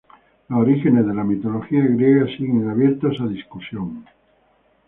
Los 0.49 0.61
orígenes 0.61 1.05
de 1.05 1.13
la 1.13 1.23
mitología 1.23 1.85
Griega 1.85 2.25
siguen 2.35 2.67
abiertos 2.67 3.21
a 3.21 3.27
discusión. 3.27 4.03